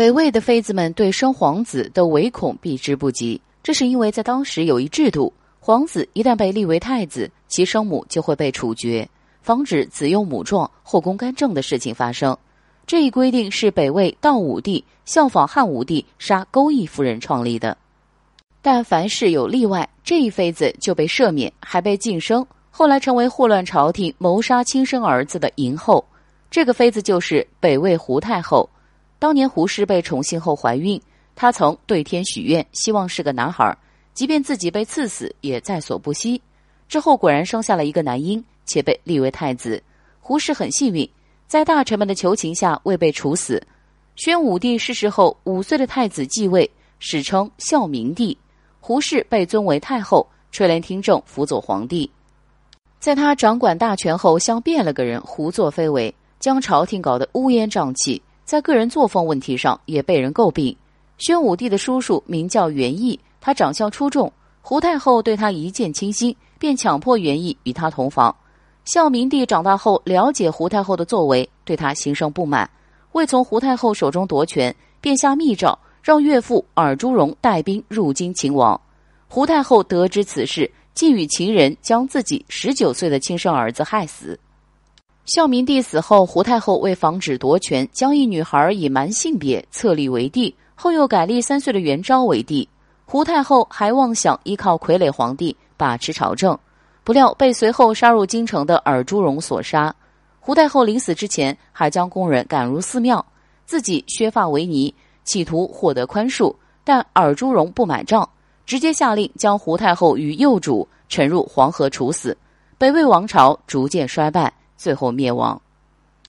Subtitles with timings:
[0.00, 9.06] 北魏的妃子们对生皇子都唯恐避之不及，这是因为在当时有一制度，皇子一旦被立为太子，其生母就会被处决，
[9.42, 12.34] 防止子幼母壮、后宫干政的事情发生。
[12.86, 17.76] 这一规定是北魏道武帝效仿汉武帝杀钩弋夫人创立的。
[18.62, 26.02] 但凡事有例外，这一妃子就被赦免，还被晋升，后来成为祸乱朝廷、谋杀亲生儿子的淫后。
[26.50, 28.66] 这个妃子就是北魏胡太后。
[29.20, 31.00] 当年胡氏被宠幸后怀孕，
[31.36, 33.76] 她曾对天许愿，希望是个男孩，
[34.14, 36.40] 即便自己被赐死也在所不惜。
[36.88, 39.80] 之后果然生下了一个男婴，且被立为太子。
[40.20, 41.08] 胡氏很幸运，
[41.46, 43.62] 在大臣们的求情下未被处死。
[44.16, 46.68] 宣武帝逝世后，五岁的太子继位，
[46.98, 48.36] 史称孝明帝。
[48.80, 52.10] 胡氏被尊为太后，垂帘听政，辅佐皇帝。
[52.98, 58.20] 在他掌管大权后，像变了个人，胡作非为，将朝廷搞得乌烟瘴气。
[58.50, 60.76] 在个人作风问题上，也被人诟病。
[61.18, 68.34] 宣武帝的叔叔名叫元义，他长相出众，胡太后对他一见倾心，便强迫元义与他同房。
[68.84, 72.68] 孝明帝长大后，了解胡太后的作为，对他心生不满，
[73.12, 75.78] 为从胡太后手中夺权，便下密诏。
[76.02, 78.80] 让岳父尔朱荣带兵入京擒王，
[79.28, 84.36] 胡太后得知此事，竟与情人将自己十九岁的亲生儿子害死。
[85.32, 92.68] 孝明帝死后，胡太后为防止夺权，将一女孩隐瞒性别册立为帝，后又改立三岁的元昭为帝。
[93.04, 96.58] 胡太后还妄想依靠傀儡皇帝把持朝政，
[97.04, 99.94] 不料被随后杀入京城的尔朱荣所杀。
[100.40, 103.24] 胡太后临死之前，还将宫人赶入寺庙，
[103.64, 104.92] 自己削发为尼。
[105.22, 108.28] 企图获得宽恕，但尔朱荣不买账，
[108.66, 112.36] 直接下令将胡太后与幼主沉入黄河处死。
[112.76, 115.60] 北魏王朝逐渐衰败，最后灭亡。